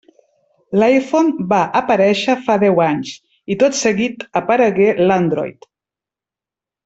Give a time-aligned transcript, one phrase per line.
[0.83, 3.11] L'iPhone va aparèixer fa deu anys,
[3.55, 5.69] i tot seguit aparegué l'Android.